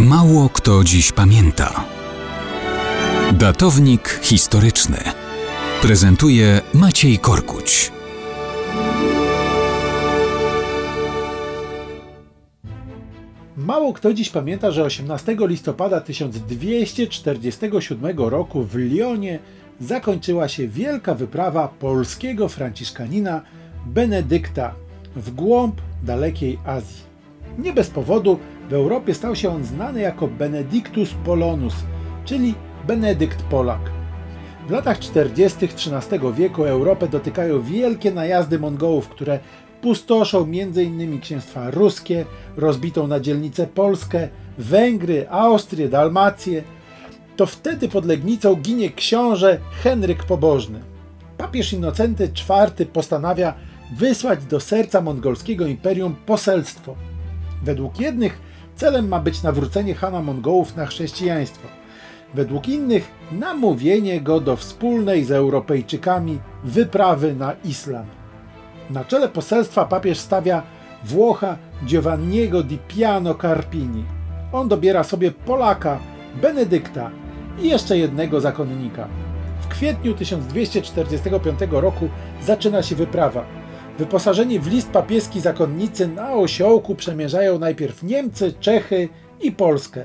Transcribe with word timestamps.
Mało 0.00 0.48
kto 0.48 0.84
dziś 0.84 1.12
pamięta. 1.12 1.84
Datownik 3.32 4.20
historyczny 4.22 4.98
prezentuje 5.82 6.60
Maciej 6.74 7.18
Korkuć. 7.18 7.92
Mało 13.56 13.92
kto 13.92 14.14
dziś 14.14 14.30
pamięta, 14.30 14.70
że 14.70 14.84
18 14.84 15.36
listopada 15.40 16.00
1247 16.00 18.18
roku 18.18 18.64
w 18.64 18.74
Lyonie 18.74 19.38
zakończyła 19.80 20.48
się 20.48 20.68
wielka 20.68 21.14
wyprawa 21.14 21.68
polskiego 21.68 22.48
franciszkanina 22.48 23.42
Benedykta 23.86 24.74
w 25.16 25.30
głąb 25.30 25.80
dalekiej 26.02 26.58
Azji. 26.66 27.04
Nie 27.58 27.72
bez 27.72 27.90
powodu 27.90 28.38
w 28.68 28.72
Europie 28.72 29.14
stał 29.14 29.36
się 29.36 29.50
on 29.50 29.64
znany 29.64 30.00
jako 30.00 30.28
Benedictus 30.28 31.14
Polonus, 31.24 31.74
czyli 32.24 32.54
Benedykt 32.86 33.42
Polak. 33.42 33.90
W 34.68 34.70
latach 34.70 34.98
40. 34.98 35.64
XIII 35.64 36.32
wieku 36.34 36.64
Europę 36.64 37.08
dotykają 37.08 37.62
wielkie 37.62 38.12
najazdy 38.12 38.58
Mongołów, 38.58 39.08
które 39.08 39.38
pustoszą 39.82 40.42
m.in. 40.42 41.20
księstwa 41.20 41.70
ruskie, 41.70 42.24
rozbitą 42.56 43.06
na 43.06 43.20
dzielnicę 43.20 43.66
Polskę, 43.66 44.28
Węgry, 44.58 45.26
Austrię, 45.28 45.88
Dalmację. 45.88 46.62
To 47.36 47.46
wtedy 47.46 47.88
pod 47.88 48.04
Legnicą 48.04 48.54
ginie 48.54 48.90
książę 48.90 49.58
Henryk 49.82 50.24
Pobożny. 50.24 50.80
Papież 51.38 51.72
Innocenty 51.72 52.24
IV 52.24 52.86
postanawia 52.86 53.54
wysłać 53.96 54.44
do 54.44 54.60
serca 54.60 55.00
mongolskiego 55.00 55.66
imperium 55.66 56.16
poselstwo. 56.26 56.96
Według 57.64 58.00
jednych 58.00 58.53
celem 58.76 59.08
ma 59.08 59.20
być 59.20 59.42
nawrócenie 59.42 59.94
Hana 59.94 60.22
Mongołów 60.22 60.76
na 60.76 60.86
chrześcijaństwo. 60.86 61.68
Według 62.34 62.68
innych 62.68 63.10
namówienie 63.32 64.20
go 64.20 64.40
do 64.40 64.56
wspólnej 64.56 65.24
z 65.24 65.30
Europejczykami 65.30 66.38
wyprawy 66.64 67.34
na 67.34 67.52
islam. 67.64 68.04
Na 68.90 69.04
czele 69.04 69.28
poselstwa 69.28 69.84
papież 69.84 70.18
stawia 70.18 70.62
Włocha 71.04 71.56
Giovanniego 71.84 72.62
di 72.62 72.78
Piano 72.78 73.34
Carpini. 73.34 74.04
On 74.52 74.68
dobiera 74.68 75.04
sobie 75.04 75.30
Polaka, 75.30 75.98
Benedykta 76.42 77.10
i 77.62 77.68
jeszcze 77.68 77.98
jednego 77.98 78.40
zakonnika. 78.40 79.08
W 79.60 79.68
kwietniu 79.68 80.14
1245 80.14 81.60
roku 81.70 82.08
zaczyna 82.42 82.82
się 82.82 82.96
wyprawa. 82.96 83.63
Wyposażeni 83.98 84.60
w 84.60 84.66
list 84.66 84.90
papieski 84.90 85.40
zakonnicy 85.40 86.08
na 86.08 86.32
osiołku 86.32 86.94
przemierzają 86.94 87.58
najpierw 87.58 88.02
Niemcy, 88.02 88.52
Czechy 88.60 89.08
i 89.40 89.52
Polskę. 89.52 90.04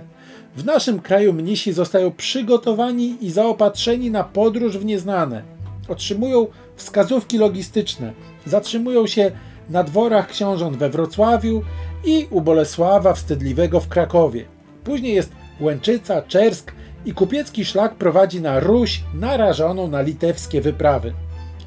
W 0.56 0.66
naszym 0.66 1.00
kraju 1.00 1.34
mnisi 1.34 1.74
zostają 1.74 2.12
przygotowani 2.12 3.18
i 3.22 3.32
zaopatrzeni 3.32 4.12
na 4.12 4.24
podróż 4.24 4.78
w 4.78 4.86
nieznane. 4.86 5.44
Otrzymują 5.88 6.48
wskazówki 6.76 7.38
logistyczne, 7.38 8.14
zatrzymują 8.46 9.08
się 9.08 9.32
na 9.70 9.84
dworach 9.84 10.28
książąt 10.28 10.78
we 10.78 10.90
Wrocławiu 10.90 11.62
i 12.06 12.28
u 12.30 12.42
Bolesława 12.42 13.14
Wstydliwego 13.14 13.80
w 13.80 13.88
Krakowie. 13.88 14.46
Później 14.84 15.16
jest 15.16 15.32
Łęczyca, 15.62 16.22
Czersk 16.22 16.72
i 17.06 17.14
kupiecki 17.14 17.66
szlak 17.66 17.96
prowadzi 17.96 18.42
na 18.42 18.60
Ruś 18.60 19.04
narażoną 19.14 19.88
na 19.88 20.02
litewskie 20.02 20.62
wyprawy. 20.62 21.14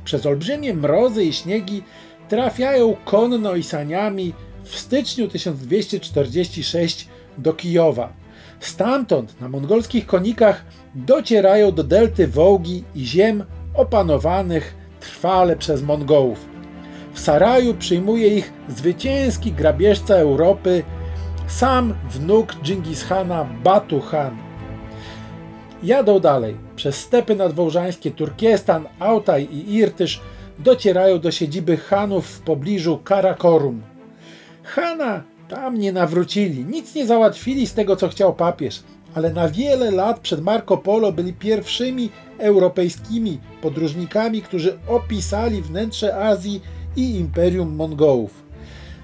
Przez 0.05 0.27
olbrzymie 0.27 0.75
mrozy 0.75 1.25
i 1.25 1.33
śniegi 1.33 1.83
trafiają 2.29 2.97
konno 3.05 3.55
i 3.55 3.63
saniami 3.63 4.33
w 4.65 4.79
styczniu 4.79 5.29
1246 5.29 7.09
do 7.39 7.53
Kijowa. 7.53 8.13
Stamtąd 8.61 9.41
na 9.41 9.49
mongolskich 9.49 10.07
konikach 10.07 10.65
docierają 10.95 11.73
do 11.73 11.85
delty 11.85 12.29
Wołgi 12.29 12.85
i 12.95 13.05
ziem 13.05 13.45
opanowanych 13.75 14.75
trwale 15.01 15.57
przez 15.57 15.83
Mongołów. 15.83 16.49
W 17.13 17.21
Saraju 17.21 17.75
przyjmuje 17.75 18.29
ich 18.29 18.53
zwycięski 18.69 19.53
grabieżca 19.53 20.15
Europy, 20.15 20.83
sam 21.47 21.95
wnuk 22.11 22.55
Dżingishana 22.63 23.45
Batu 23.45 24.01
Khan. 24.01 24.37
Jadą 25.83 26.21
dalej 26.21 26.57
przez 26.77 26.97
stepy 26.97 27.37
nadwołżańskie, 27.37 28.11
Turkiestan, 28.11 28.87
Altaj 28.99 29.49
i 29.53 29.75
Irtysz 29.75 30.21
docierają 30.59 31.19
do 31.19 31.31
siedziby 31.31 31.77
Hanów 31.77 32.27
w 32.27 32.41
pobliżu 32.41 32.99
Karakorum. 33.05 33.83
Hana 34.63 35.23
tam 35.49 35.79
nie 35.79 35.93
nawrócili, 35.93 36.65
nic 36.65 36.95
nie 36.95 37.07
załatwili 37.07 37.67
z 37.67 37.75
tego, 37.75 37.97
co 37.97 38.09
chciał 38.09 38.35
papież, 38.35 38.83
ale 39.15 39.33
na 39.33 39.49
wiele 39.49 39.91
lat 39.91 40.21
przed 40.21 40.43
Marco 40.43 40.77
Polo 40.77 41.13
byli 41.13 41.33
pierwszymi 41.33 42.11
europejskimi 42.39 43.41
podróżnikami, 43.63 44.43
którzy 44.43 44.79
opisali 44.89 45.63
wnętrze 45.63 46.17
Azji 46.17 46.61
i 46.97 47.17
Imperium 47.17 47.77
Mongołów. 47.77 48.43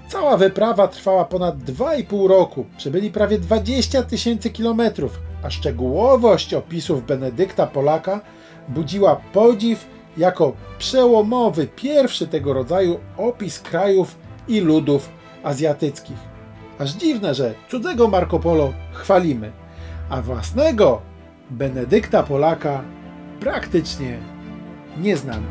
Cała 0.07 0.37
wyprawa 0.37 0.87
trwała 0.87 1.25
ponad 1.25 1.57
2,5 1.57 2.27
roku, 2.27 2.65
przebyli 2.77 3.11
prawie 3.11 3.39
20 3.39 4.03
tysięcy 4.03 4.49
kilometrów, 4.49 5.19
a 5.43 5.49
szczegółowość 5.49 6.53
opisów 6.53 7.05
Benedykta 7.05 7.67
Polaka 7.67 8.21
budziła 8.69 9.15
podziw 9.33 9.87
jako 10.17 10.53
przełomowy, 10.77 11.67
pierwszy 11.75 12.27
tego 12.27 12.53
rodzaju 12.53 12.99
opis 13.17 13.59
krajów 13.59 14.17
i 14.47 14.59
ludów 14.61 15.09
azjatyckich. 15.43 16.17
Aż 16.79 16.91
dziwne, 16.91 17.35
że 17.35 17.53
cudzego 17.69 18.07
Marco 18.07 18.39
Polo 18.39 18.73
chwalimy, 18.93 19.51
a 20.09 20.21
własnego 20.21 21.01
Benedykta 21.49 22.23
Polaka 22.23 22.83
praktycznie 23.39 24.17
nie 24.97 25.17
znamy. 25.17 25.47